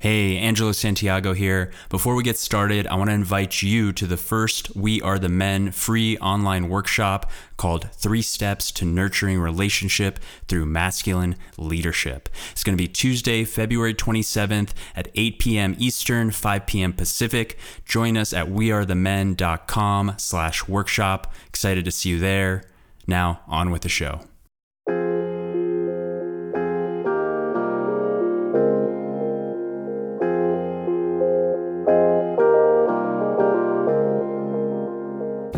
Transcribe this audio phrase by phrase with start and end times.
[0.00, 1.70] Hey, Angelo Santiago here.
[1.90, 5.28] Before we get started, I want to invite you to the first We Are the
[5.28, 10.18] Men free online workshop called Three Steps to Nurturing Relationship
[10.48, 12.30] Through Masculine Leadership.
[12.50, 15.76] It's going to be Tuesday, February 27th at 8 p.m.
[15.78, 16.94] Eastern, 5 p.m.
[16.94, 17.58] Pacific.
[17.84, 21.30] Join us at wearethemen.com slash workshop.
[21.46, 22.64] Excited to see you there.
[23.06, 24.22] Now, on with the show.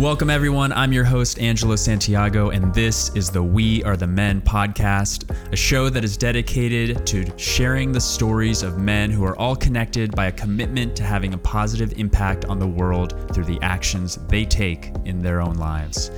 [0.03, 0.73] Welcome, everyone.
[0.73, 5.57] I'm your host, Angelo Santiago, and this is the We Are the Men podcast, a
[5.57, 10.27] show that is dedicated to sharing the stories of men who are all connected by
[10.27, 14.91] a commitment to having a positive impact on the world through the actions they take
[15.05, 16.11] in their own lives.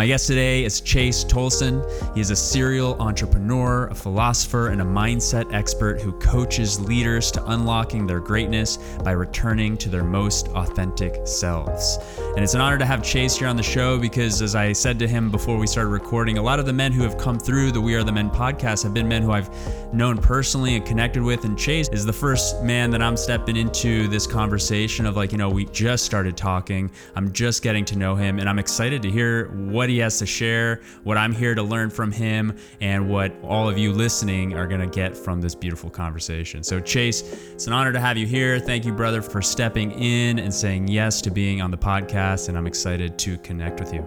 [0.00, 1.84] My guest today is Chase Tolleson.
[2.14, 7.44] He is a serial entrepreneur, a philosopher, and a mindset expert who coaches leaders to
[7.50, 11.98] unlocking their greatness by returning to their most authentic selves.
[12.16, 14.98] And it's an honor to have Chase here on the show because, as I said
[15.00, 17.70] to him before we started recording, a lot of the men who have come through
[17.70, 19.50] the We Are the Men podcast have been men who I've
[19.92, 21.44] known personally and connected with.
[21.44, 25.36] And Chase is the first man that I'm stepping into this conversation of like, you
[25.36, 26.90] know, we just started talking.
[27.16, 30.26] I'm just getting to know him, and I'm excited to hear what he has to
[30.26, 34.66] share, what I'm here to learn from him, and what all of you listening are
[34.66, 36.62] going to get from this beautiful conversation.
[36.62, 38.58] So, Chase, it's an honor to have you here.
[38.58, 42.48] Thank you, brother, for stepping in and saying yes to being on the podcast.
[42.48, 44.06] And I'm excited to connect with you.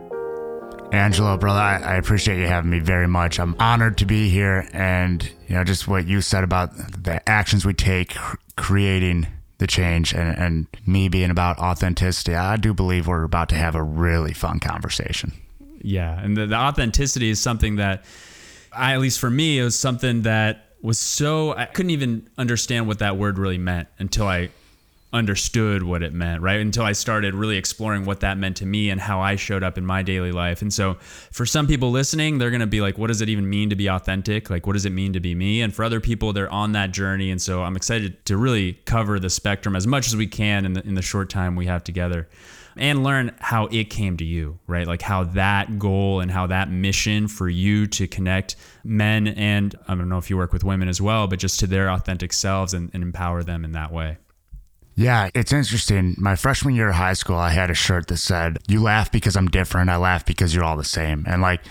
[0.93, 3.39] Angelo, brother, I, I, appreciate you having me very much.
[3.39, 7.65] I'm honored to be here, and you know, just what you said about the actions
[7.65, 8.15] we take,
[8.57, 9.25] creating
[9.57, 12.35] the change, and, and me being about authenticity.
[12.35, 15.33] I do believe we're about to have a really fun conversation.
[15.83, 18.05] Yeah, and the, the authenticity is something that,
[18.71, 22.87] I, at least for me, it was something that was so I couldn't even understand
[22.87, 24.49] what that word really meant until I
[25.13, 26.59] understood what it meant, right?
[26.59, 29.77] Until I started really exploring what that meant to me and how I showed up
[29.77, 30.63] in my daily life.
[30.63, 33.47] And so for some people listening, they're going to be like, what does it even
[33.47, 34.49] mean to be authentic?
[34.49, 35.61] Like, what does it mean to be me?
[35.61, 37.29] And for other people, they're on that journey.
[37.29, 40.73] And so I'm excited to really cover the spectrum as much as we can in
[40.73, 42.27] the, in the short time we have together
[42.77, 44.87] and learn how it came to you, right?
[44.87, 49.95] Like how that goal and how that mission for you to connect men and I
[49.95, 52.73] don't know if you work with women as well, but just to their authentic selves
[52.73, 54.17] and, and empower them in that way.
[54.95, 56.15] Yeah, it's interesting.
[56.19, 59.35] My freshman year of high school, I had a shirt that said, You laugh because
[59.35, 59.89] I'm different.
[59.89, 61.23] I laugh because you're all the same.
[61.27, 61.61] And like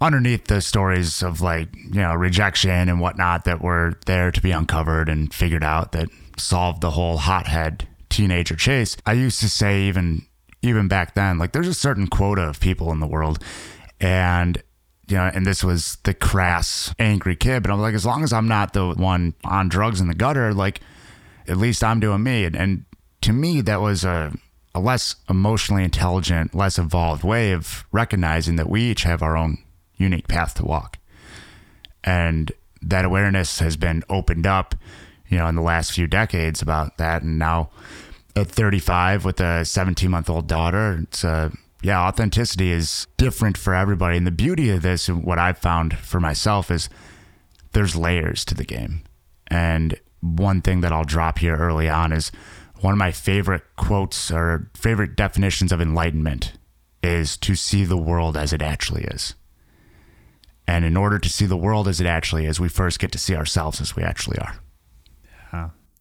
[0.00, 4.50] underneath the stories of like, you know, rejection and whatnot that were there to be
[4.50, 9.84] uncovered and figured out that solved the whole hothead teenager chase, I used to say,
[9.84, 10.26] even
[10.62, 13.42] even back then, like there's a certain quota of people in the world.
[14.00, 14.62] And
[15.08, 17.62] you know, and this was the crass, angry kid.
[17.62, 20.52] But I'm like, as long as I'm not the one on drugs in the gutter,
[20.52, 20.80] like
[21.46, 22.44] at least I'm doing me.
[22.44, 22.84] And, and
[23.22, 24.32] to me, that was a,
[24.74, 29.58] a less emotionally intelligent, less evolved way of recognizing that we each have our own
[29.96, 30.98] unique path to walk.
[32.02, 32.52] And
[32.82, 34.74] that awareness has been opened up,
[35.28, 37.22] you know, in the last few decades about that.
[37.22, 37.70] And now
[38.36, 41.50] at 35 with a 17 month old daughter, it's a,
[41.82, 44.16] yeah, authenticity is different for everybody.
[44.16, 46.88] And the beauty of this, and what I've found for myself, is
[47.72, 49.02] there's layers to the game.
[49.48, 52.30] And one thing that I'll drop here early on is
[52.80, 56.52] one of my favorite quotes or favorite definitions of enlightenment
[57.02, 59.34] is to see the world as it actually is.
[60.68, 63.18] And in order to see the world as it actually is, we first get to
[63.18, 64.56] see ourselves as we actually are.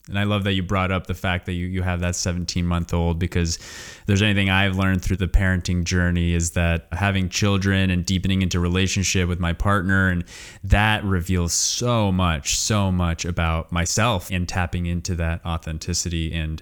[0.08, 2.66] And I love that you brought up the fact that you, you have that 17
[2.66, 3.58] month old because
[4.06, 8.60] there's anything I've learned through the parenting journey is that having children and deepening into
[8.60, 10.24] relationship with my partner and
[10.64, 16.62] that reveals so much, so much about myself and tapping into that authenticity and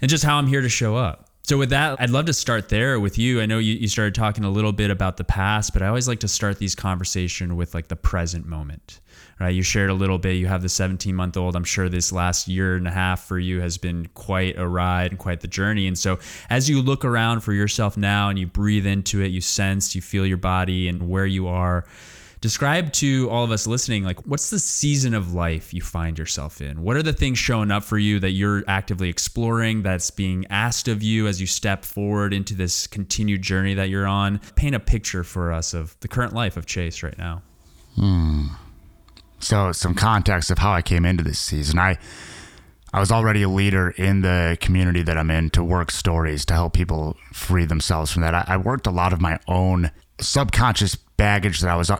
[0.00, 1.27] and just how I'm here to show up.
[1.48, 3.40] So with that, I'd love to start there with you.
[3.40, 6.06] I know you, you started talking a little bit about the past, but I always
[6.06, 9.00] like to start these conversation with like the present moment
[9.40, 9.54] right?
[9.54, 10.32] You shared a little bit.
[10.32, 11.54] You have the 17 month old.
[11.54, 15.12] I'm sure this last year and a half for you has been quite a ride
[15.12, 15.86] and quite the journey.
[15.86, 16.18] And so,
[16.50, 20.02] as you look around for yourself now and you breathe into it, you sense, you
[20.02, 21.84] feel your body and where you are.
[22.40, 26.60] Describe to all of us listening, like, what's the season of life you find yourself
[26.60, 26.82] in?
[26.82, 30.86] What are the things showing up for you that you're actively exploring, that's being asked
[30.86, 34.40] of you as you step forward into this continued journey that you're on?
[34.54, 37.42] Paint a picture for us of the current life of Chase right now.
[37.96, 38.46] Hmm.
[39.40, 41.78] So, some context of how I came into this season.
[41.78, 41.98] I
[42.92, 46.54] I was already a leader in the community that I'm in to work stories to
[46.54, 48.34] help people free themselves from that.
[48.34, 49.90] I, I worked a lot of my own
[50.20, 51.90] subconscious baggage that I was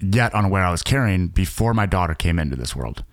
[0.00, 3.04] yet unaware I was carrying before my daughter came into this world.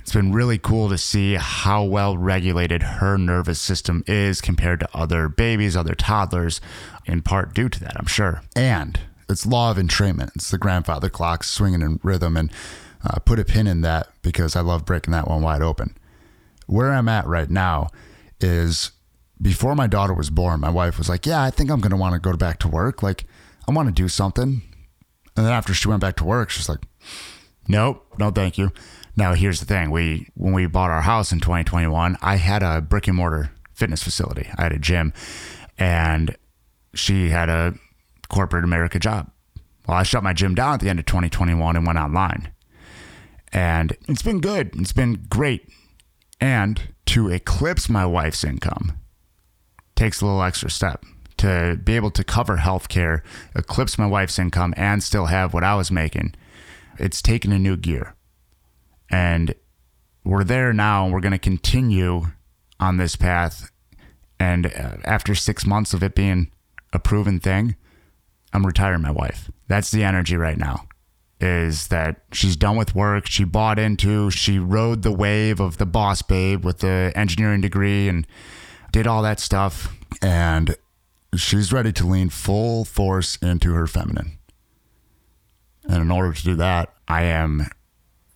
[0.00, 4.88] it's been really cool to see how well regulated her nervous system is compared to
[4.94, 6.60] other babies, other toddlers,
[7.06, 8.42] in part due to that, I'm sure.
[8.54, 10.30] And it's law of entrainment.
[10.36, 12.36] It's the grandfather clock swinging in rhythm.
[12.36, 12.50] And
[13.04, 15.96] uh, put a pin in that because I love breaking that one wide open.
[16.66, 17.88] Where I'm at right now
[18.40, 18.92] is
[19.40, 21.96] before my daughter was born, my wife was like, Yeah, I think I'm going to
[21.96, 23.02] want to go back to work.
[23.02, 23.24] Like,
[23.68, 24.62] I want to do something.
[25.36, 26.80] And then after she went back to work, she's like,
[27.68, 28.72] Nope, no, thank you.
[29.16, 32.80] Now, here's the thing: we when we bought our house in 2021, I had a
[32.80, 34.48] brick and mortar fitness facility.
[34.56, 35.12] I had a gym,
[35.78, 36.36] and
[36.94, 37.74] she had a
[38.28, 39.30] corporate America job.
[39.86, 42.52] Well, I shut my gym down at the end of 2021 and went online,
[43.52, 44.70] and it's been good.
[44.74, 45.68] It's been great,
[46.40, 48.98] and to eclipse my wife's income
[49.94, 51.04] takes a little extra step
[51.38, 53.20] to be able to cover healthcare,
[53.54, 56.34] eclipse my wife's income, and still have what I was making.
[56.98, 58.14] It's taken a new gear.
[59.10, 59.54] And
[60.24, 62.26] we're there now, and we're going to continue
[62.80, 63.70] on this path.
[64.40, 66.50] And uh, after six months of it being
[66.92, 67.76] a proven thing,
[68.52, 69.50] I'm retiring my wife.
[69.68, 70.88] That's the energy right now.
[71.38, 73.26] Is that she's done with work.
[73.26, 78.08] She bought into, she rode the wave of the boss babe with the engineering degree
[78.08, 78.26] and
[78.90, 79.94] did all that stuff.
[80.22, 80.74] And
[81.36, 84.38] she's ready to lean full force into her feminine.
[85.88, 87.68] And in order to do that, I am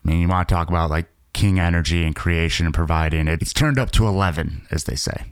[0.05, 3.43] I mean, you want to talk about like king energy and creation and providing it.
[3.43, 5.27] It's turned up to 11, as they say.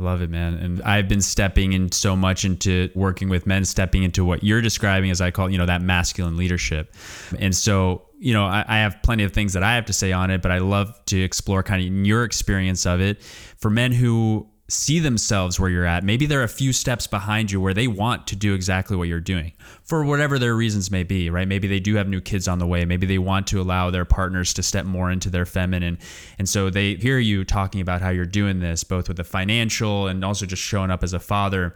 [0.00, 0.54] Love it, man.
[0.54, 4.60] And I've been stepping in so much into working with men, stepping into what you're
[4.60, 6.94] describing as I call, you know, that masculine leadership.
[7.40, 10.12] And so, you know, I, I, have plenty of things that I have to say
[10.12, 13.90] on it, but I love to explore kind of your experience of it for men
[13.90, 16.04] who see themselves where you're at.
[16.04, 19.18] Maybe they're a few steps behind you where they want to do exactly what you're
[19.18, 21.48] doing for whatever their reasons may be, right?
[21.48, 22.84] Maybe they do have new kids on the way.
[22.84, 25.98] Maybe they want to allow their partners to step more into their feminine.
[26.38, 30.06] And so they hear you talking about how you're doing this, both with the financial
[30.06, 31.74] and also just showing up as a father.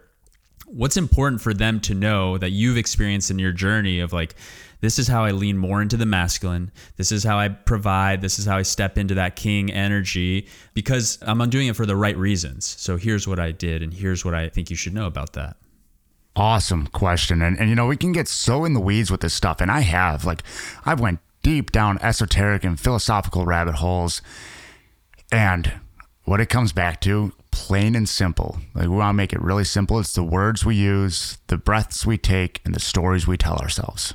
[0.67, 4.35] What's important for them to know that you've experienced in your journey of like,
[4.83, 6.73] this is how I lean more into the masculine.
[6.97, 8.21] This is how I provide.
[8.21, 11.97] This is how I step into that king energy because I'm doing it for the
[11.97, 12.67] right reasons.
[12.67, 15.57] So here's what I did, and here's what I think you should know about that.
[16.35, 17.43] Awesome question.
[17.43, 19.61] And, and you know, we can get so in the weeds with this stuff.
[19.61, 20.43] And I have, like,
[20.85, 24.21] I've went deep down esoteric and philosophical rabbit holes.
[25.31, 25.81] And
[26.25, 28.59] what it comes back to, plain and simple.
[28.75, 30.01] Like we want to make it really simple.
[30.01, 34.15] It's the words we use, the breaths we take, and the stories we tell ourselves.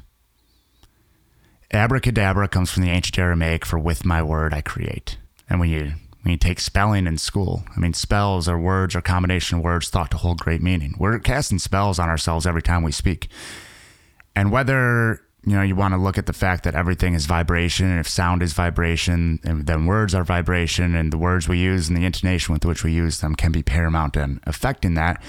[1.72, 5.18] Abracadabra comes from the ancient Aramaic for with my word I create.
[5.50, 5.94] And when you
[6.24, 9.90] when you take spelling in school, I mean spells are words or combination of words
[9.90, 10.96] thought to hold great meaning.
[11.00, 13.30] We're casting spells on ourselves every time we speak.
[14.36, 17.86] And whether you know you want to look at the fact that everything is vibration
[17.90, 21.88] and if sound is vibration and then words are vibration and the words we use
[21.88, 25.22] and the intonation with which we use them can be paramount in affecting that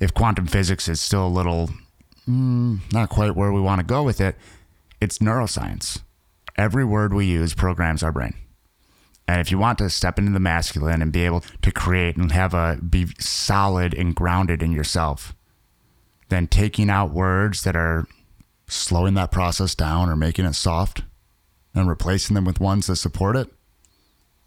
[0.00, 1.68] if quantum physics is still a little
[2.26, 4.36] mm, not quite where we want to go with it
[5.00, 6.02] it's neuroscience.
[6.56, 8.34] Every word we use programs our brain.
[9.28, 12.30] And if you want to step into the masculine and be able to create and
[12.32, 15.34] have a be solid and grounded in yourself,
[16.28, 18.06] then taking out words that are
[18.68, 21.02] slowing that process down or making it soft
[21.74, 23.48] and replacing them with ones that support it,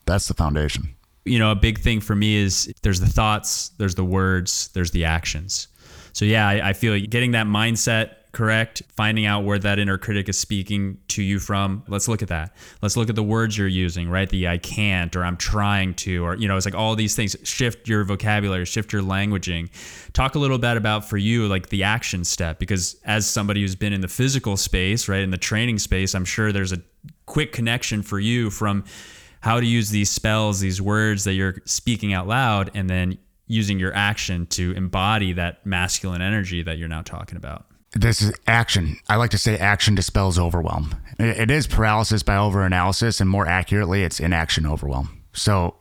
[0.06, 0.95] that's the foundation.
[1.25, 4.92] You know, a big thing for me is there's the thoughts, there's the words, there's
[4.92, 5.68] the actions.
[6.14, 10.30] So yeah, I, I feel getting that mindset correct, finding out where that inner critic
[10.30, 11.83] is speaking to you from.
[11.88, 12.56] Let's look at that.
[12.81, 14.30] Let's look at the words you're using, right?
[14.30, 17.36] The I can't or I'm trying to, or, you know, it's like all these things.
[17.44, 19.69] Shift your vocabulary, shift your languaging.
[20.14, 23.76] Talk a little bit about for you, like the action step, because as somebody who's
[23.76, 26.81] been in the physical space, right, in the training space, I'm sure there's a
[27.26, 28.83] quick connection for you from
[29.42, 33.18] how to use these spells, these words that you're speaking out loud, and then
[33.48, 38.34] using your action to embody that masculine energy that you're now talking about this is
[38.48, 38.98] action.
[39.08, 40.96] I like to say action dispels overwhelm.
[41.18, 45.22] It is paralysis by overanalysis, and more accurately, it's inaction overwhelm.
[45.34, 45.76] So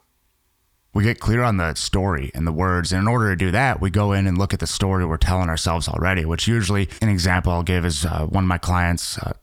[0.94, 2.92] we get clear on the story and the words.
[2.92, 5.16] And in order to do that, we go in and look at the story we're
[5.16, 9.18] telling ourselves already, which usually an example I'll give is uh, one of my clients,
[9.18, 9.34] uh,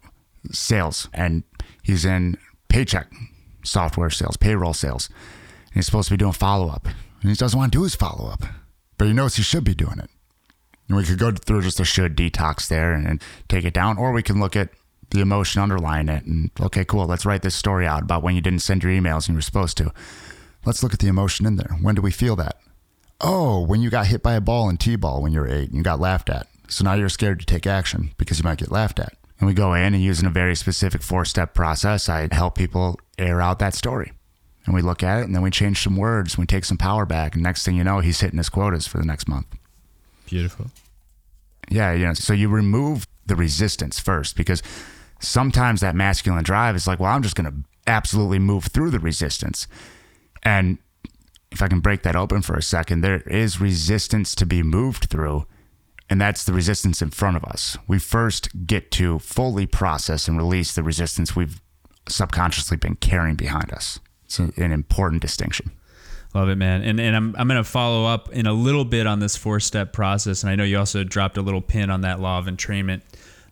[0.52, 1.44] sales, and
[1.82, 3.12] he's in paycheck
[3.64, 5.10] software sales, payroll sales.
[5.68, 6.88] And he's supposed to be doing follow up.
[7.22, 8.44] And he doesn't want to do his follow up,
[8.98, 10.10] but he knows he should be doing it.
[10.88, 13.98] And we could go through just a should detox there and, and take it down,
[13.98, 14.70] or we can look at
[15.10, 18.42] the emotion underlying it and okay, cool, let's write this story out about when you
[18.42, 19.92] didn't send your emails and you were supposed to.
[20.66, 21.78] Let's look at the emotion in there.
[21.82, 22.58] When do we feel that?
[23.22, 25.76] Oh, when you got hit by a ball in T-ball when you were eight and
[25.76, 26.48] you got laughed at.
[26.68, 29.14] So now you're scared to take action because you might get laughed at.
[29.40, 33.00] And we go in and using a very specific four step process, I help people
[33.18, 34.12] air out that story.
[34.66, 37.06] And we look at it and then we change some words, we take some power
[37.06, 37.36] back.
[37.36, 39.46] And next thing you know, he's hitting his quotas for the next month.
[40.26, 40.68] Beautiful.
[41.70, 44.62] Yeah, you know, so you remove the resistance first because
[45.20, 49.00] sometimes that masculine drive is like, well, I'm just going to absolutely move through the
[49.00, 49.68] resistance.
[50.44, 50.78] And
[51.52, 55.06] if I can break that open for a second, there is resistance to be moved
[55.06, 55.46] through,
[56.10, 57.78] and that's the resistance in front of us.
[57.88, 61.62] We first get to fully process and release the resistance we've
[62.08, 64.00] subconsciously been carrying behind us.
[64.26, 65.72] It's an important distinction.
[66.36, 66.84] Love it, man.
[66.84, 69.94] And and I'm I'm gonna follow up in a little bit on this four step
[69.94, 70.44] process.
[70.44, 73.04] And I know you also dropped a little pin on that law of entrainment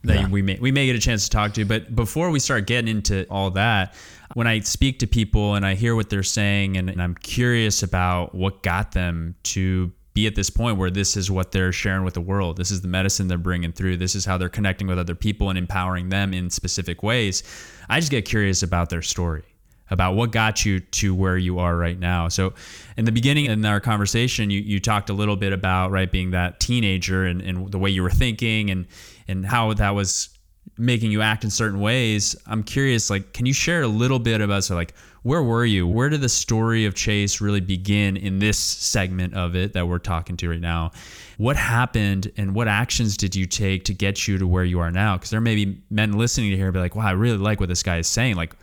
[0.03, 0.27] that yeah.
[0.27, 1.63] we may we may get a chance to talk to.
[1.63, 3.95] But before we start getting into all that,
[4.33, 7.83] when I speak to people and I hear what they're saying, and, and I'm curious
[7.83, 12.03] about what got them to be at this point where this is what they're sharing
[12.03, 12.57] with the world.
[12.57, 13.95] This is the medicine they're bringing through.
[13.95, 17.43] This is how they're connecting with other people and empowering them in specific ways.
[17.89, 19.52] I just get curious about their story
[19.89, 22.27] about what got you to where you are right now.
[22.27, 22.53] So,
[22.97, 26.31] in the beginning in our conversation, you, you talked a little bit about right being
[26.31, 28.87] that teenager and, and the way you were thinking and
[29.27, 30.29] and how that was
[30.77, 32.35] making you act in certain ways.
[32.47, 35.87] I'm curious, like, can you share a little bit about so like where were you?
[35.87, 39.99] Where did the story of Chase really begin in this segment of it that we're
[39.99, 40.91] talking to right now?
[41.37, 44.91] What happened and what actions did you take to get you to where you are
[44.91, 45.15] now?
[45.15, 47.69] Because there may be men listening to here be like, wow, I really like what
[47.69, 48.35] this guy is saying.
[48.35, 48.53] Like,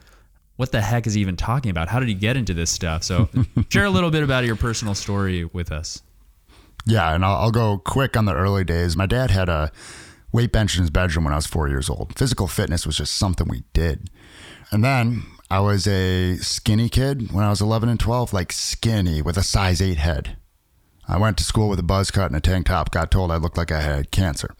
[0.61, 1.89] what the heck is he even talking about?
[1.89, 3.03] How did he get into this stuff?
[3.03, 3.31] So,
[3.71, 6.03] share a little bit about your personal story with us.
[6.85, 8.95] Yeah, and I'll, I'll, go quick on the early days.
[8.95, 9.73] My dad had a
[10.33, 12.13] weight bench in his bedroom when I was four years old.
[12.19, 14.11] Physical fitness was just something we did.
[14.71, 19.23] And then I was a skinny kid when I was 11 and 12, like skinny
[19.23, 20.37] with a size 8 head.
[21.09, 23.37] I went to school with a buzz cut and a tank top, got told I
[23.37, 24.55] looked like I had cancer.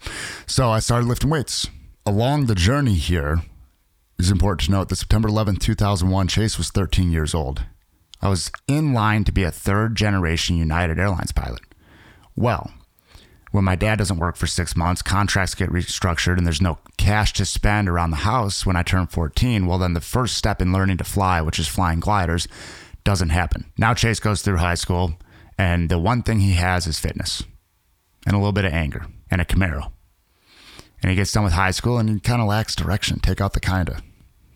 [0.47, 1.69] So I started lifting weights.
[2.07, 3.43] Along the journey here,
[4.21, 7.63] it's important to note that September 11, 2001, Chase was 13 years old.
[8.21, 11.61] I was in line to be a third generation United Airlines pilot.
[12.35, 12.71] Well,
[13.51, 17.33] when my dad doesn't work for six months, contracts get restructured, and there's no cash
[17.33, 20.71] to spend around the house when I turn 14, well, then the first step in
[20.71, 22.47] learning to fly, which is flying gliders,
[23.03, 23.71] doesn't happen.
[23.75, 25.15] Now Chase goes through high school,
[25.57, 27.41] and the one thing he has is fitness
[28.27, 29.91] and a little bit of anger and a Camaro.
[31.01, 33.19] And he gets done with high school and he kind of lacks direction.
[33.19, 34.03] Take out the kinda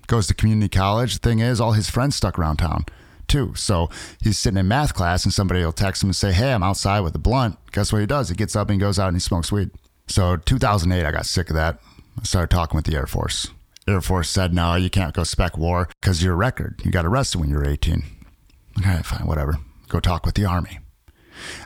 [0.08, 1.14] goes to community college.
[1.14, 2.86] The thing is, all his friends stuck around town
[3.28, 3.54] too.
[3.56, 3.90] So
[4.22, 7.02] he's sitting in math class and somebody will text him and say, Hey, I'm outside
[7.02, 7.58] with a blunt.
[7.72, 8.30] Guess what he does?
[8.30, 9.72] He gets up and he goes out and he smokes weed.
[10.08, 11.80] So 2008, I got sick of that.
[12.20, 13.50] I started talking with the Air Force.
[13.88, 16.82] Air Force said, No, you can't go spec war because your record.
[16.84, 18.04] You got arrested when you were 18.
[18.80, 19.58] Okay, fine, whatever.
[19.88, 20.80] Go talk with the Army.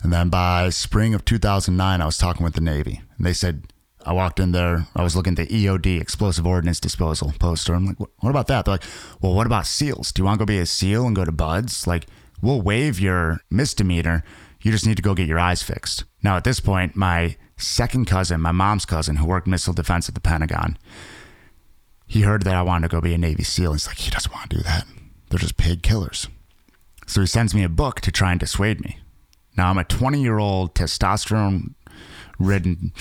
[0.02, 3.02] And then by spring of 2009, I was talking with the Navy.
[3.18, 3.72] And they said,
[4.06, 4.88] I walked in there.
[4.96, 7.74] I was looking at the EOD, Explosive Ordnance Disposal poster.
[7.74, 8.66] I'm like, what about that?
[8.66, 8.84] They're like,
[9.22, 10.12] well, what about SEALs?
[10.12, 11.86] Do you want to go be a SEAL and go to BUD/S?
[11.86, 12.08] Like,
[12.42, 14.24] we'll waive your misdemeanor.
[14.62, 16.06] You just need to go get your eyes fixed.
[16.24, 20.16] Now, at this point, my second cousin, my mom's cousin, who worked missile defense at
[20.16, 20.78] the Pentagon,
[22.08, 23.74] he heard that I wanted to go be a Navy SEAL.
[23.74, 24.86] He's like, he doesn't want to do that.
[25.30, 26.28] They're just paid killers.
[27.06, 29.00] So he sends me a book to try and dissuade me.
[29.58, 31.74] Now, I'm a 20 year old testosterone
[32.40, 32.92] ridden,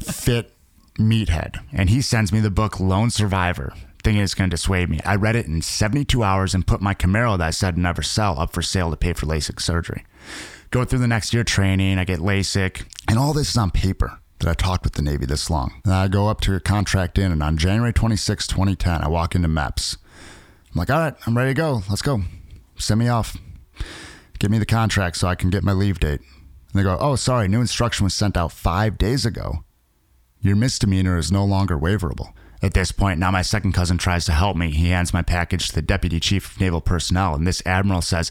[0.00, 0.52] fit
[0.98, 1.58] meathead.
[1.72, 3.72] And he sends me the book Lone Survivor,
[4.02, 5.00] thinking it's going to dissuade me.
[5.04, 8.38] I read it in 72 hours and put my Camaro that I said never sell
[8.38, 10.04] up for sale to pay for LASIK surgery.
[10.70, 14.18] Go through the next year training, I get LASIK, and all this is on paper
[14.38, 15.80] that I talked with the Navy this long.
[15.84, 19.34] And I go up to a contract in, and on January 26, 2010, I walk
[19.34, 19.98] into MEPS.
[20.72, 21.82] I'm like, all right, I'm ready to go.
[21.88, 22.22] Let's go.
[22.76, 23.36] Send me off.
[24.38, 26.20] Give me the contract so I can get my leave date.
[26.72, 29.64] And they go, oh, sorry, new instruction was sent out five days ago.
[30.40, 32.32] Your misdemeanor is no longer waiverable.
[32.62, 34.70] At this point, now my second cousin tries to help me.
[34.70, 38.30] He hands my package to the deputy chief of naval personnel, and this admiral says,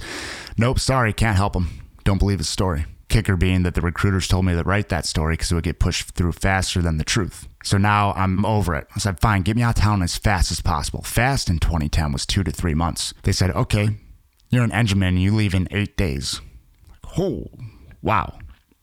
[0.57, 1.67] Nope, sorry, can't help him.
[2.03, 2.85] Don't believe his story.
[3.09, 5.79] Kicker being that the recruiters told me to write that story because it would get
[5.79, 7.45] pushed through faster than the truth.
[7.61, 8.87] So now I'm over it.
[8.95, 11.01] I said, Fine, get me out of town as fast as possible.
[11.01, 13.13] Fast in 2010 was two to three months.
[13.23, 13.97] They said, Okay,
[14.49, 16.39] you're an engineman you leave in eight days.
[17.17, 17.47] Oh,
[18.01, 18.37] wow.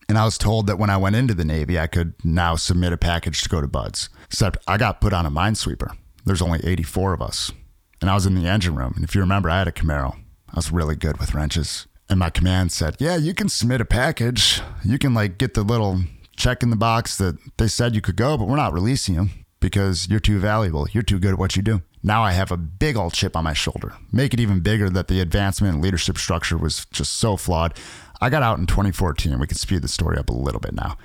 [0.08, 2.92] And I was told that when I went into the Navy, I could now submit
[2.92, 4.08] a package to go to BUD/S.
[4.24, 5.96] Except I got put on a minesweeper.
[6.24, 7.52] There's only 84 of us.
[8.00, 8.94] And I was in the engine room.
[8.96, 10.16] And if you remember, I had a Camaro.
[10.48, 11.86] I was really good with wrenches.
[12.08, 14.62] And my command said, Yeah, you can submit a package.
[14.82, 16.00] You can like get the little
[16.36, 19.28] check in the box that they said you could go, but we're not releasing you
[19.60, 20.86] because you're too valuable.
[20.92, 21.82] You're too good at what you do.
[22.02, 23.92] Now I have a big old chip on my shoulder.
[24.12, 27.74] Make it even bigger that the advancement and leadership structure was just so flawed.
[28.20, 29.38] I got out in 2014.
[29.38, 30.96] We can speed the story up a little bit now.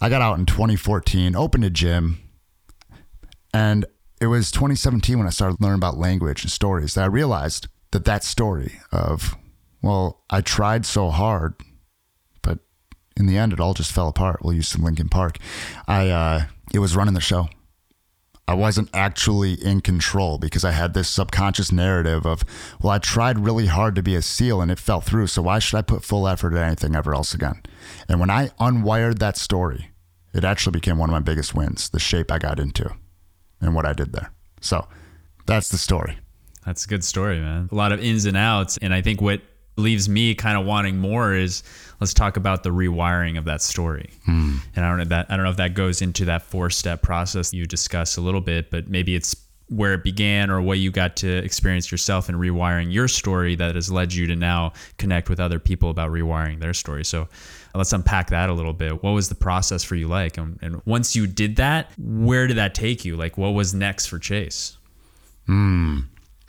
[0.00, 2.18] I got out in 2014, opened a gym,
[3.52, 3.84] and
[4.20, 8.04] it was 2017 when I started learning about language and stories that I realized that
[8.04, 9.36] that story of,
[9.82, 11.54] well, I tried so hard,
[12.42, 12.60] but
[13.16, 14.40] in the end, it all just fell apart.
[14.42, 15.38] We'll use some Linkin Park.
[15.86, 17.48] I, uh, it was running the show.
[18.50, 22.42] I wasn't actually in control because I had this subconscious narrative of,
[22.82, 25.28] well, I tried really hard to be a SEAL and it fell through.
[25.28, 27.62] So why should I put full effort at anything ever else again?
[28.08, 29.92] And when I unwired that story,
[30.34, 32.90] it actually became one of my biggest wins, the shape I got into
[33.60, 34.32] and what I did there.
[34.60, 34.88] So
[35.46, 36.18] that's the story.
[36.66, 37.68] That's a good story, man.
[37.70, 38.78] A lot of ins and outs.
[38.82, 39.42] And I think what
[39.80, 41.62] leaves me kind of wanting more is
[42.00, 44.10] let's talk about the rewiring of that story.
[44.24, 44.56] Hmm.
[44.76, 47.02] And I don't know that I don't know if that goes into that four step
[47.02, 49.34] process you discussed a little bit, but maybe it's
[49.70, 53.76] where it began or what you got to experience yourself in rewiring your story that
[53.76, 57.04] has led you to now connect with other people about rewiring their story.
[57.04, 57.28] So
[57.74, 59.02] let's unpack that a little bit.
[59.02, 60.36] What was the process for you like?
[60.36, 63.16] And, and once you did that, where did that take you?
[63.16, 64.76] Like, what was next for Chase?
[65.46, 66.00] Hmm.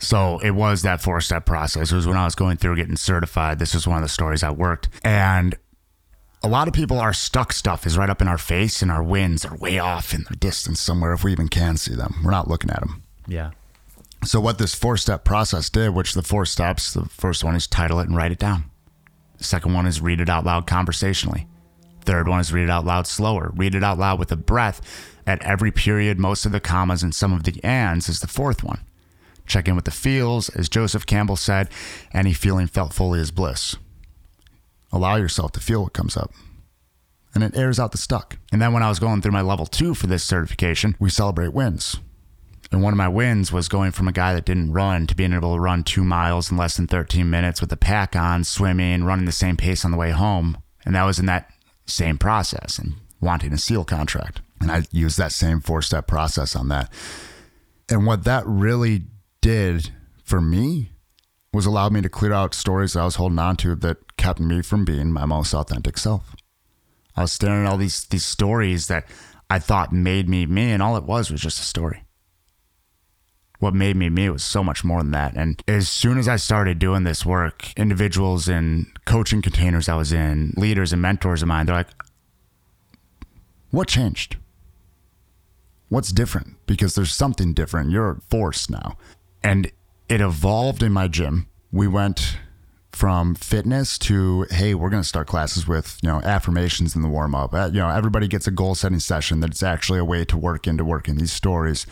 [0.02, 1.92] So it was that four step process.
[1.92, 3.60] It was when I was going through getting certified.
[3.60, 4.88] This was one of the stories I worked.
[5.04, 5.56] And
[6.42, 9.02] a lot of people, our stuck stuff is right up in our face, and our
[9.02, 12.16] winds are way off in the distance somewhere if we even can see them.
[12.24, 13.04] We're not looking at them.
[13.28, 13.52] Yeah.
[14.24, 17.68] So, what this four step process did, which the four steps, the first one is
[17.68, 18.64] title it and write it down.
[19.38, 21.46] The second one is read it out loud conversationally.
[22.04, 23.52] Third one is read it out loud slower.
[23.54, 24.80] Read it out loud with a breath
[25.28, 28.64] at every period, most of the commas, and some of the ands is the fourth
[28.64, 28.80] one.
[29.46, 31.68] Check in with the feels, as Joseph Campbell said,
[32.12, 33.76] any feeling felt fully is bliss.
[34.92, 36.32] Allow yourself to feel what comes up.
[37.34, 38.36] And it airs out the stuck.
[38.52, 41.54] And then when I was going through my level two for this certification, we celebrate
[41.54, 41.96] wins.
[42.70, 45.32] And one of my wins was going from a guy that didn't run to being
[45.32, 49.04] able to run two miles in less than 13 minutes with a pack on, swimming,
[49.04, 50.56] running the same pace on the way home.
[50.84, 51.50] And that was in that
[51.86, 54.40] same process and wanting a SEAL contract.
[54.60, 56.90] And I used that same four step process on that.
[57.88, 59.02] And what that really
[59.42, 59.90] did
[60.24, 60.92] for me
[61.52, 64.62] was allow me to clear out stories I was holding on to that kept me
[64.62, 66.34] from being my most authentic self.
[67.14, 69.04] I was staring at all these these stories that
[69.50, 72.04] I thought made me me, and all it was was just a story.
[73.58, 75.36] What made me me was so much more than that.
[75.36, 80.12] And as soon as I started doing this work, individuals and coaching containers I was
[80.12, 81.90] in, leaders and mentors of mine, they're like,
[83.70, 84.36] "What changed?
[85.90, 86.56] What's different?
[86.66, 87.90] Because there's something different.
[87.90, 88.96] You're a force now."
[89.42, 89.70] And
[90.08, 91.48] it evolved in my gym.
[91.70, 92.36] We went
[92.92, 97.08] from fitness to hey, we're going to start classes with you know affirmations in the
[97.08, 97.54] warm up.
[97.54, 100.66] Uh, you know, everybody gets a goal setting session that's actually a way to work
[100.66, 101.86] into working these stories.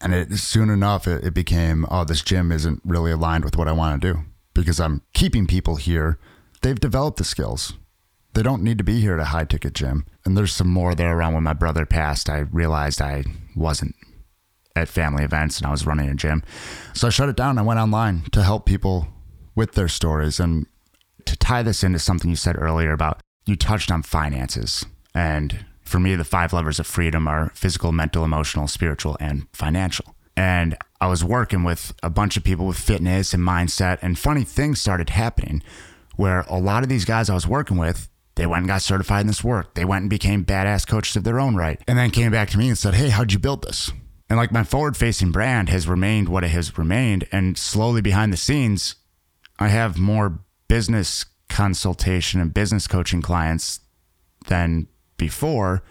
[0.00, 3.68] And it soon enough, it, it became oh, this gym isn't really aligned with what
[3.68, 4.20] I want to do
[4.54, 6.18] because I'm keeping people here.
[6.62, 7.74] They've developed the skills.
[8.34, 10.04] They don't need to be here at a high ticket gym.
[10.24, 12.28] And there's some more there around when my brother passed.
[12.28, 13.24] I realized I
[13.56, 13.94] wasn't
[14.78, 16.42] at family events and I was running a gym.
[16.94, 17.58] So I shut it down.
[17.58, 19.08] I went online to help people
[19.54, 20.40] with their stories.
[20.40, 20.66] And
[21.28, 24.86] to tie this into something you said earlier about you touched on finances.
[25.14, 30.14] And for me, the five levers of freedom are physical, mental, emotional, spiritual, and financial.
[30.36, 34.44] And I was working with a bunch of people with fitness and mindset, and funny
[34.44, 35.62] things started happening
[36.16, 39.22] where a lot of these guys I was working with, they went and got certified
[39.22, 39.74] in this work.
[39.74, 41.80] They went and became badass coaches of their own right.
[41.88, 43.90] And then came back to me and said, Hey, how'd you build this?
[44.30, 47.26] And like my forward facing brand has remained what it has remained.
[47.32, 48.96] And slowly behind the scenes,
[49.58, 53.80] I have more business consultation and business coaching clients
[54.48, 54.86] than
[55.16, 55.82] before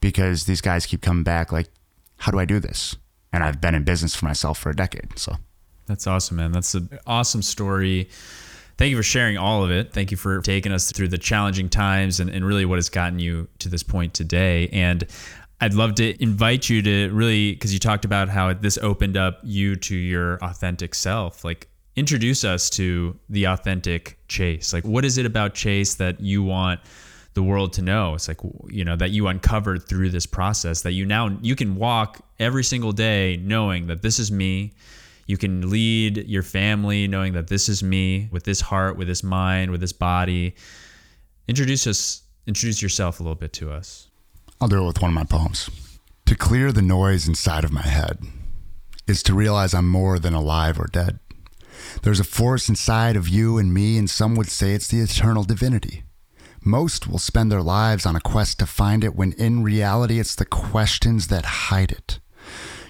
[0.00, 1.68] because these guys keep coming back like,
[2.18, 2.96] how do I do this?
[3.32, 5.18] And I've been in business for myself for a decade.
[5.18, 5.36] So
[5.86, 6.52] that's awesome, man.
[6.52, 8.08] That's an awesome story.
[8.78, 9.92] Thank you for sharing all of it.
[9.92, 13.18] Thank you for taking us through the challenging times and, and really what has gotten
[13.18, 14.68] you to this point today.
[14.68, 15.06] And
[15.60, 19.40] I'd love to invite you to really, because you talked about how this opened up
[19.42, 21.44] you to your authentic self.
[21.44, 24.74] Like, introduce us to the authentic Chase.
[24.74, 26.80] Like, what is it about Chase that you want
[27.32, 28.14] the world to know?
[28.14, 31.76] It's like, you know, that you uncovered through this process that you now, you can
[31.76, 34.74] walk every single day knowing that this is me.
[35.26, 39.22] You can lead your family knowing that this is me with this heart, with this
[39.22, 40.54] mind, with this body.
[41.48, 44.05] Introduce us, introduce yourself a little bit to us.
[44.60, 45.68] I'll do it with one of my poems.
[46.26, 48.18] To clear the noise inside of my head
[49.06, 51.18] is to realize I'm more than alive or dead.
[52.02, 55.44] There's a force inside of you and me, and some would say it's the eternal
[55.44, 56.04] divinity.
[56.64, 60.34] Most will spend their lives on a quest to find it when in reality it's
[60.34, 62.18] the questions that hide it.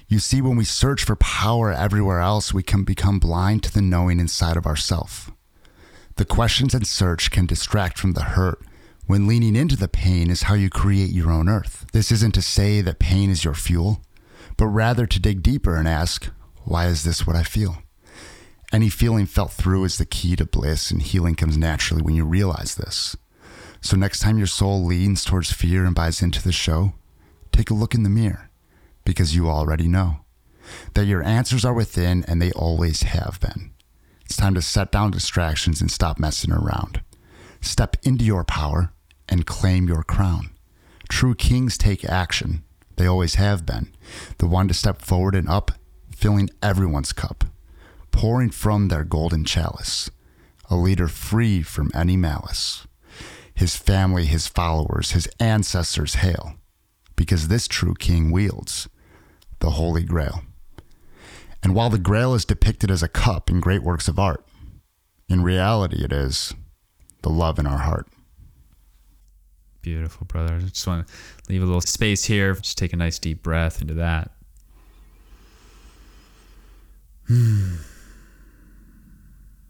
[0.09, 3.83] You see, when we search for power everywhere else, we can become blind to the
[3.83, 5.33] knowing inside of ourself.
[6.15, 8.63] The questions and search can distract from the hurt
[9.07, 11.87] when leaning into the pain is how you create your own earth.
[11.93, 14.03] This isn't to say that pain is your fuel,
[14.57, 16.29] but rather to dig deeper and ask,
[16.65, 17.79] why is this what I feel?
[18.73, 22.25] Any feeling felt through is the key to bliss, and healing comes naturally when you
[22.25, 23.17] realize this.
[23.81, 26.95] So, next time your soul leans towards fear and buys into the show,
[27.53, 28.51] take a look in the mirror
[29.05, 30.17] because you already know
[30.95, 33.71] that your answers are within and they always have been.
[34.25, 37.01] It's time to set down distractions and stop messing around.
[37.61, 38.93] Step into your power
[39.29, 40.51] and claim your crown.
[41.09, 42.63] True kings take action.
[42.97, 43.93] They always have been.
[44.39, 45.73] The one to step forward and up,
[46.11, 47.45] filling everyone's cup,
[48.11, 50.11] pouring from their golden chalice.
[50.69, 52.87] A leader free from any malice.
[53.55, 56.57] His family, his followers, his ancestors hail,
[57.15, 58.89] because this true king wields
[59.61, 60.43] the Holy Grail.
[61.63, 64.45] And while the Grail is depicted as a cup in great works of art,
[65.29, 66.55] in reality it is
[67.23, 68.07] the love in our heart.
[69.87, 70.55] Beautiful, brother.
[70.57, 71.15] I just want to
[71.49, 72.53] leave a little space here.
[72.55, 74.33] Just take a nice deep breath into that.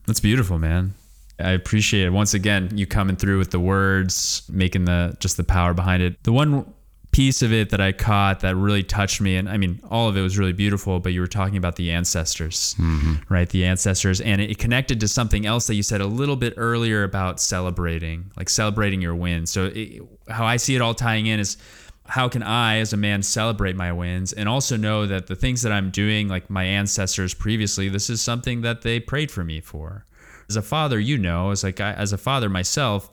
[0.06, 0.94] That's beautiful, man.
[1.38, 2.10] I appreciate it.
[2.14, 6.22] Once again, you coming through with the words, making the just the power behind it.
[6.22, 6.72] The one
[7.16, 10.18] piece of it that I caught that really touched me, and I mean, all of
[10.18, 13.14] it was really beautiful, but you were talking about the ancestors, mm-hmm.
[13.32, 13.48] right?
[13.48, 17.04] The ancestors, and it connected to something else that you said a little bit earlier
[17.04, 19.50] about celebrating, like celebrating your wins.
[19.50, 21.56] So, it, how I see it all tying in is
[22.04, 25.62] how can I, as a man, celebrate my wins and also know that the things
[25.62, 29.62] that I'm doing, like my ancestors previously, this is something that they prayed for me
[29.62, 30.04] for.
[30.50, 33.10] As a father, you know, as like I, as a father myself,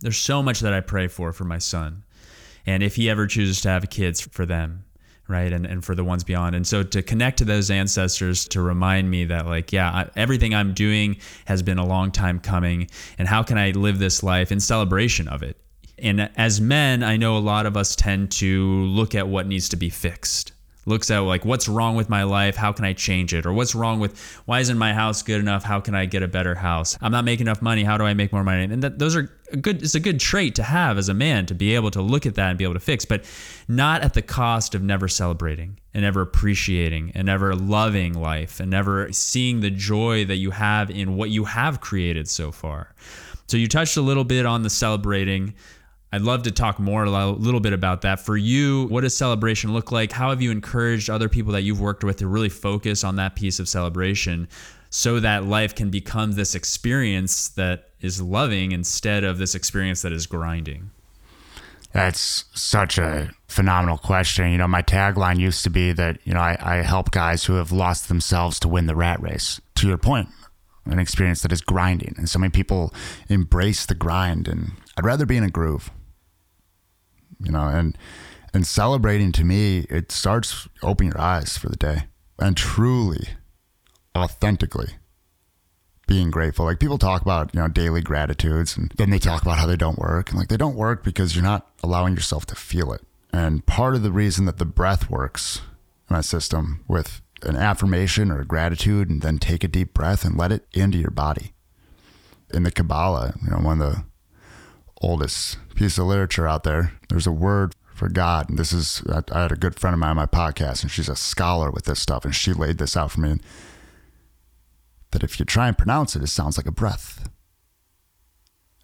[0.00, 2.04] there's so much that I pray for for my son
[2.66, 4.84] and if he ever chooses to have kids for them
[5.28, 6.54] right and, and for the ones beyond.
[6.54, 10.54] And so to connect to those ancestors to remind me that like yeah I, everything
[10.54, 14.52] i'm doing has been a long time coming and how can i live this life
[14.52, 15.56] in celebration of it?
[15.98, 19.68] And as men i know a lot of us tend to look at what needs
[19.70, 20.52] to be fixed.
[20.84, 22.56] Looks at like what's wrong with my life?
[22.56, 23.46] How can i change it?
[23.46, 25.62] Or what's wrong with why isn't my house good enough?
[25.62, 26.98] How can i get a better house?
[27.00, 27.84] I'm not making enough money.
[27.84, 28.64] How do i make more money?
[28.64, 31.54] And those are a good it's a good trait to have as a man to
[31.54, 33.24] be able to look at that and be able to fix but
[33.68, 38.70] not at the cost of never celebrating and never appreciating and never loving life and
[38.70, 42.94] never seeing the joy that you have in what you have created so far
[43.46, 45.54] so you touched a little bit on the celebrating
[46.14, 48.20] I'd love to talk more a little bit about that.
[48.20, 50.12] For you, what does celebration look like?
[50.12, 53.34] How have you encouraged other people that you've worked with to really focus on that
[53.34, 54.46] piece of celebration
[54.92, 60.12] so that life can become this experience that is loving instead of this experience that
[60.12, 60.90] is grinding?
[61.92, 64.52] That's such a phenomenal question.
[64.52, 67.54] You know, my tagline used to be that, you know, I, I help guys who
[67.54, 69.60] have lost themselves to win the rat race.
[69.76, 70.28] To your point,
[70.86, 72.14] an experience that is grinding.
[72.16, 72.94] And so many people
[73.28, 74.46] embrace the grind.
[74.46, 75.90] And I'd rather be in a groove
[77.44, 77.96] you know, and
[78.54, 82.04] and celebrating to me, it starts open your eyes for the day
[82.38, 83.28] and truly,
[84.16, 84.94] authentically
[86.06, 86.66] being grateful.
[86.66, 89.76] Like people talk about, you know, daily gratitudes and then they talk about how they
[89.76, 90.30] don't work.
[90.30, 93.02] And like they don't work because you're not allowing yourself to feel it.
[93.32, 95.62] And part of the reason that the breath works
[96.10, 100.36] in my system with an affirmation or gratitude and then take a deep breath and
[100.36, 101.52] let it into your body.
[102.52, 104.04] In the Kabbalah, you know, one of the
[105.00, 106.92] oldest piece of literature out there.
[107.08, 108.48] There's a word for God.
[108.48, 111.08] And this is, I had a good friend of mine on my podcast, and she's
[111.08, 113.38] a scholar with this stuff, and she laid this out for me.
[115.12, 117.28] That if you try and pronounce it, it sounds like a breath.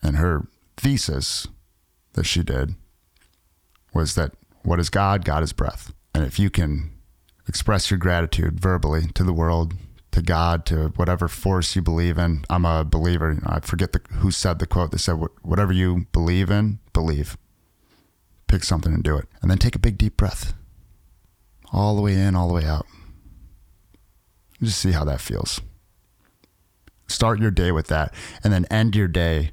[0.03, 1.47] And her thesis
[2.12, 2.75] that she did
[3.93, 5.25] was that what is God?
[5.25, 5.93] God is breath.
[6.14, 6.93] And if you can
[7.49, 9.75] express your gratitude verbally to the world,
[10.12, 12.45] to God, to whatever force you believe in.
[12.51, 13.33] I'm a believer.
[13.33, 16.81] You know, I forget the, who said the quote that said, "Whatever you believe in,
[16.93, 17.37] believe.
[18.47, 20.55] Pick something and do it, and then take a big deep breath,
[21.71, 22.87] all the way in, all the way out.
[24.62, 25.61] Just see how that feels.
[27.09, 28.12] Start your day with that,
[28.44, 29.53] and then end your day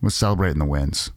[0.00, 1.12] with celebrating the wins.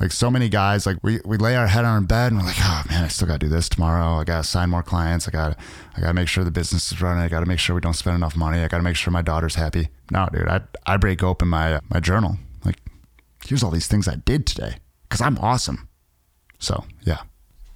[0.00, 2.46] Like so many guys, like we, we lay our head on our bed and we're
[2.46, 4.20] like, oh man, I still gotta do this tomorrow.
[4.20, 5.26] I gotta sign more clients.
[5.26, 5.56] I gotta
[5.96, 7.22] I gotta make sure the business is running.
[7.22, 8.60] I gotta make sure we don't spend enough money.
[8.60, 9.88] I gotta make sure my daughter's happy.
[10.10, 12.36] No, dude, I I break open my uh, my journal.
[12.64, 12.76] Like,
[13.46, 14.76] here's all these things I did today
[15.08, 15.88] because I'm awesome.
[16.58, 17.20] So yeah.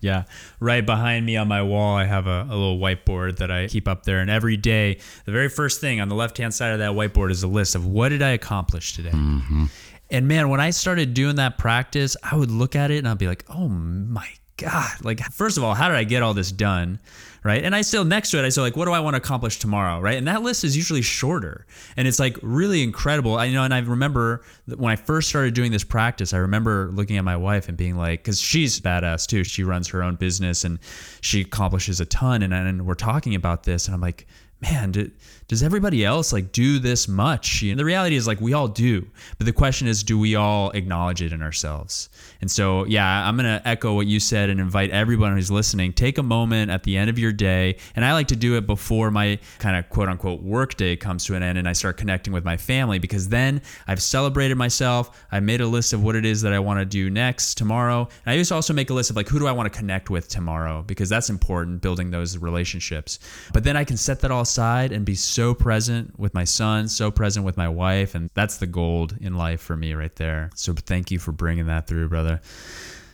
[0.01, 0.25] Yeah.
[0.61, 3.87] Right behind me on my wall, I have a, a, little whiteboard that I keep
[3.87, 4.21] up there.
[4.21, 7.31] And every day, the very first thing on the left hand side of that whiteboard
[7.31, 9.11] is a list of what did I accomplish today?
[9.11, 9.67] Mm-hmm.
[10.11, 13.19] And man, when I started doing that practice, I would look at it and I'd
[13.19, 15.05] be like, oh my God.
[15.05, 16.99] Like, first of all, how did I get all this done?
[17.43, 17.65] Right.
[17.65, 19.59] And I still, next to it, I still like, what do I want to accomplish
[19.59, 19.99] tomorrow?
[19.99, 20.19] Right.
[20.19, 23.37] And that list is usually shorter and it's like really incredible.
[23.37, 26.91] I you know, and I remember when I first started doing this practice, I remember
[26.93, 29.43] looking at my wife and being like, because she's badass too.
[29.45, 30.79] She runs her own business and
[31.23, 32.43] she accomplishes a ton.
[32.43, 34.27] And, and we're talking about this and I'm like,
[34.61, 35.11] man, do,
[35.49, 37.63] does everybody else like do this much?
[37.63, 39.07] And the reality is like we all do,
[39.39, 42.09] but the question is, do we all acknowledge it in ourselves?
[42.41, 45.93] And so, yeah, I'm gonna echo what you said and invite everyone who's listening.
[45.93, 48.67] Take a moment at the end of your day, and I like to do it
[48.67, 51.97] before my kind of quote unquote work day comes to an end, and I start
[51.97, 55.27] connecting with my family because then I've celebrated myself.
[55.33, 58.09] I made a list of what it is that I want to do next tomorrow.
[58.25, 59.77] And I used to also make a list of like who do I want to
[59.77, 63.19] connect with tomorrow because that's important, building those relationships.
[63.53, 66.89] But then I can set that all aside and be so present with my son,
[66.89, 68.17] so present with my wife.
[68.17, 70.51] And that's the gold in life for me right there.
[70.57, 72.41] So thank you for bringing that through, brother.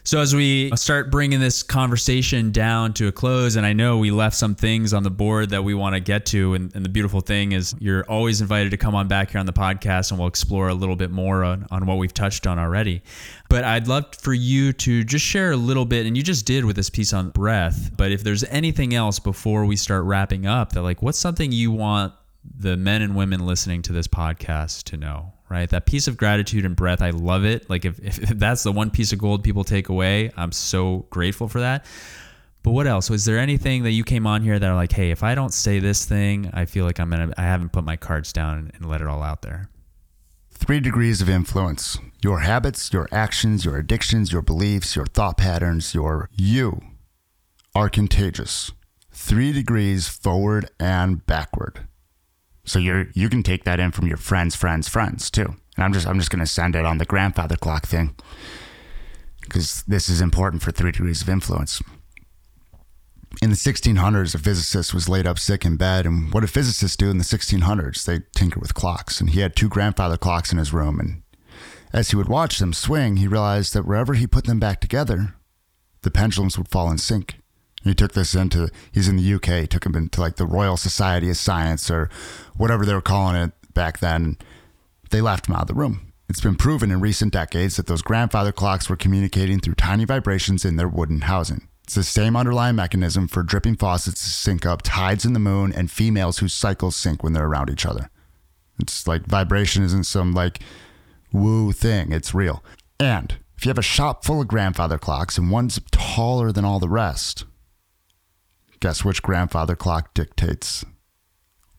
[0.06, 4.12] So as we start bringing this conversation down to a close, and I know we
[4.12, 6.88] left some things on the board that we want to get to, and, and, the
[6.88, 10.20] beautiful thing is you're always invited to come on back here on the podcast, and
[10.20, 13.02] we'll explore a little bit more on, on what we've touched on already.
[13.48, 16.64] But I'd love for you to just share a little bit, and you just did
[16.64, 17.90] with this piece on breath.
[17.96, 21.72] But if there's anything else before we start wrapping up, that like what's something you
[21.72, 22.14] want
[22.56, 25.32] the men and women listening to this podcast to know?
[25.48, 25.68] Right?
[25.68, 27.68] That piece of gratitude and breath, I love it.
[27.70, 31.48] Like if, if that's the one piece of gold people take away, I'm so grateful
[31.48, 31.86] for that.
[32.62, 33.08] But what else?
[33.08, 35.54] Was there anything that you came on here that are like, hey, if I don't
[35.54, 38.88] say this thing, I feel like I'm gonna I haven't put my cards down and
[38.88, 39.70] let it all out there.
[40.50, 41.98] Three degrees of influence.
[42.24, 46.80] Your habits, your actions, your addictions, your beliefs, your thought patterns, your you
[47.72, 48.72] are contagious.
[49.12, 51.86] Three degrees forward and backward.
[52.66, 55.54] So you're you can take that in from your friends, friends, friends too.
[55.76, 58.14] And I'm just I'm just gonna send it on the grandfather clock thing
[59.40, 61.80] because this is important for three degrees of influence.
[63.42, 66.96] In the 1600s, a physicist was laid up sick in bed, and what did physicists
[66.96, 68.04] do in the 1600s?
[68.04, 70.98] They tinker with clocks, and he had two grandfather clocks in his room.
[70.98, 71.22] And
[71.92, 75.34] as he would watch them swing, he realized that wherever he put them back together,
[76.02, 77.36] the pendulums would fall in sync.
[77.86, 80.76] He took this into, he's in the UK, he took him into like the Royal
[80.76, 82.10] Society of Science or
[82.56, 84.38] whatever they were calling it back then.
[85.10, 86.12] They left him out of the room.
[86.28, 90.64] It's been proven in recent decades that those grandfather clocks were communicating through tiny vibrations
[90.64, 91.68] in their wooden housing.
[91.84, 95.72] It's the same underlying mechanism for dripping faucets to sync up tides in the moon
[95.72, 98.10] and females whose cycles sync when they're around each other.
[98.80, 100.58] It's like vibration isn't some like
[101.32, 102.64] woo thing, it's real.
[102.98, 106.80] And if you have a shop full of grandfather clocks and one's taller than all
[106.80, 107.44] the rest,
[108.80, 110.84] Guess which grandfather clock dictates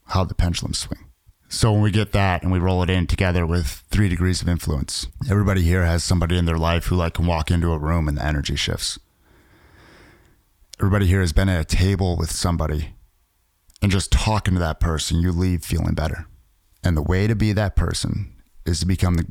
[0.07, 1.05] how the pendulums swing?
[1.49, 4.49] So when we get that and we roll it in together with three degrees of
[4.49, 8.07] influence, everybody here has somebody in their life who like can walk into a room
[8.07, 8.99] and the energy shifts.
[10.79, 12.95] Everybody here has been at a table with somebody
[13.81, 16.27] and just talking to that person, you leave feeling better.
[16.83, 18.33] And the way to be that person
[18.65, 19.25] is to become the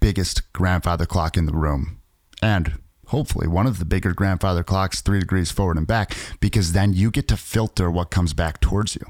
[0.00, 2.00] biggest grandfather clock in the room
[2.42, 2.78] and
[3.10, 7.10] hopefully one of the bigger grandfather clocks three degrees forward and back because then you
[7.10, 9.02] get to filter what comes back towards you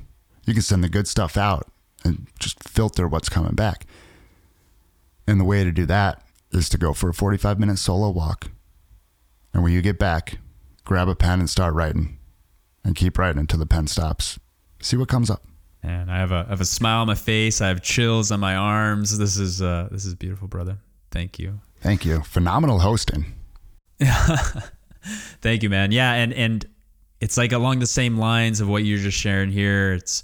[0.46, 1.70] you can send the good stuff out
[2.04, 3.86] and just filter what's coming back
[5.26, 8.50] and the way to do that is to go for a 45 minute solo walk
[9.52, 10.38] and when you get back
[10.84, 12.18] grab a pen and start writing
[12.82, 14.38] and keep writing until the pen stops
[14.80, 15.42] see what comes up
[15.82, 17.62] and I have a I have a smile on my face.
[17.62, 19.16] I have chills on my arms.
[19.16, 20.76] This is uh, this is beautiful, brother.
[21.10, 21.60] Thank you.
[21.80, 22.20] Thank you.
[22.20, 23.32] Phenomenal hosting.
[25.42, 25.92] Thank you, man.
[25.92, 26.66] Yeah, and and
[27.20, 29.94] it's like along the same lines of what you're just sharing here.
[29.94, 30.22] It's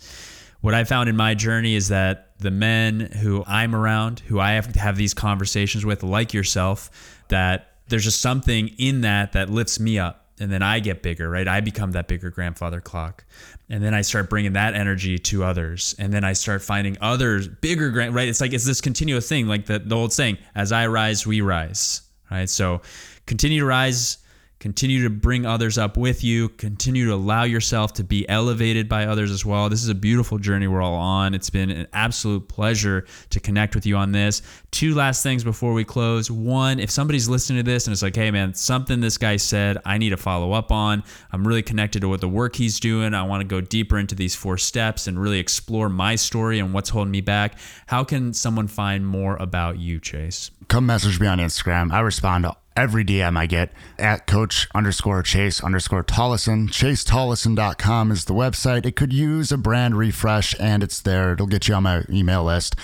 [0.61, 4.53] what I found in my journey is that the men who I'm around, who I
[4.53, 6.91] have to have these conversations with, like yourself,
[7.29, 10.23] that there's just something in that that lifts me up.
[10.39, 11.49] And then I get bigger, right?
[11.49, 13.25] I become that bigger grandfather clock.
[13.71, 15.95] And then I start bringing that energy to others.
[15.99, 18.29] And then I start finding others bigger, grand, right?
[18.29, 21.41] It's like, it's this continuous thing, like the, the old saying, as I rise, we
[21.41, 22.51] rise, right?
[22.51, 22.83] So
[23.27, 24.19] continue to rise,
[24.59, 29.05] continue to bring others up with you, continue to allow yourself to be elevated by
[29.05, 29.69] others as well.
[29.69, 31.35] This is a beautiful journey we're all on.
[31.35, 34.41] It's been an absolute pleasure to connect with you on this.
[34.71, 36.31] Two last things before we close.
[36.31, 39.79] One, if somebody's listening to this and it's like, hey man, something this guy said,
[39.85, 41.05] I need to follow up on.
[41.33, 43.13] I'm really connected to what the work he's doing.
[43.13, 46.73] I want to go deeper into these four steps and really explore my story and
[46.73, 47.59] what's holding me back.
[47.87, 50.51] How can someone find more about you, Chase?
[50.69, 51.93] Come message me on Instagram.
[51.93, 56.69] I respond to every DM I get at coach underscore chase underscore Tolleson.
[56.69, 58.87] ChaseTolleson.com is the website.
[58.87, 61.33] It could use a brand refresh and it's there.
[61.33, 62.77] It'll get you on my email list.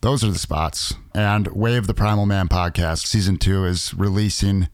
[0.00, 0.94] Those are the spots.
[1.14, 4.68] And Wave the Primal Man podcast, season two, is releasing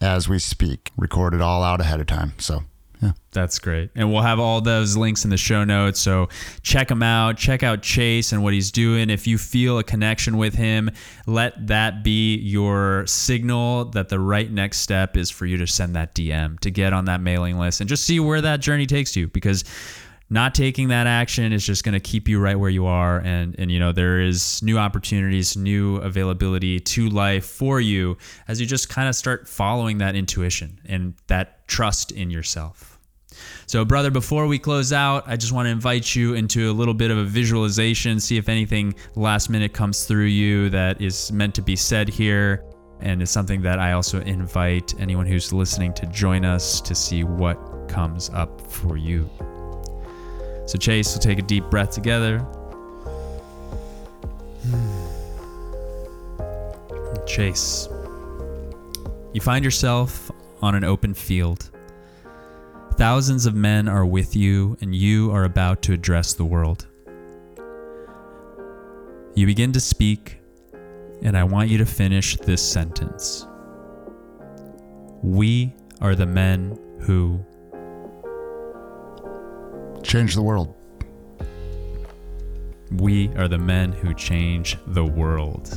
[0.00, 2.34] as we speak, recorded all out ahead of time.
[2.38, 2.64] So
[3.02, 3.12] yeah.
[3.32, 3.90] That's great.
[3.96, 5.98] And we'll have all those links in the show notes.
[5.98, 6.28] So
[6.62, 7.36] check him out.
[7.36, 9.10] Check out Chase and what he's doing.
[9.10, 10.88] If you feel a connection with him,
[11.26, 15.96] let that be your signal that the right next step is for you to send
[15.96, 19.16] that DM to get on that mailing list and just see where that journey takes
[19.16, 19.64] you because
[20.32, 23.54] not taking that action is just going to keep you right where you are and
[23.58, 28.16] and you know there is new opportunities new availability to life for you
[28.48, 32.91] as you just kind of start following that intuition and that trust in yourself
[33.66, 36.94] so brother before we close out i just want to invite you into a little
[36.94, 41.54] bit of a visualization see if anything last minute comes through you that is meant
[41.54, 42.64] to be said here
[43.00, 47.24] and it's something that i also invite anyone who's listening to join us to see
[47.24, 47.56] what
[47.88, 49.28] comes up for you
[50.66, 52.38] so, Chase, we'll take a deep breath together.
[54.62, 55.06] Hmm.
[57.26, 57.88] Chase,
[59.32, 61.70] you find yourself on an open field.
[62.96, 66.86] Thousands of men are with you, and you are about to address the world.
[69.34, 70.40] You begin to speak,
[71.22, 73.46] and I want you to finish this sentence.
[75.22, 77.44] We are the men who
[80.02, 80.74] Change the world.
[82.90, 85.74] We are the men who change the world.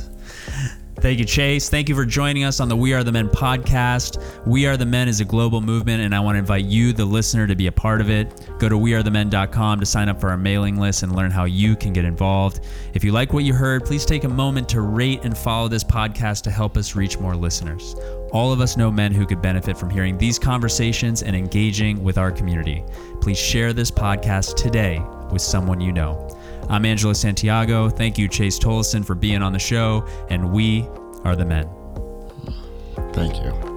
[1.06, 1.68] Thank you, Chase.
[1.68, 4.20] Thank you for joining us on the We Are the Men podcast.
[4.44, 7.04] We Are the Men is a global movement, and I want to invite you, the
[7.04, 8.50] listener, to be a part of it.
[8.58, 11.92] Go to wearethemen.com to sign up for our mailing list and learn how you can
[11.92, 12.66] get involved.
[12.92, 15.84] If you like what you heard, please take a moment to rate and follow this
[15.84, 17.94] podcast to help us reach more listeners.
[18.32, 22.18] All of us know men who could benefit from hearing these conversations and engaging with
[22.18, 22.82] our community.
[23.20, 26.28] Please share this podcast today with someone you know.
[26.68, 27.88] I'm Angelo Santiago.
[27.88, 30.86] Thank you, Chase Tolleson, for being on the show, and we
[31.24, 31.68] are the men.
[33.12, 33.75] Thank you.